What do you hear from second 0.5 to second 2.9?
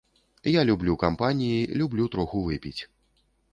Я люблю кампаніі, люблю троху выпіць.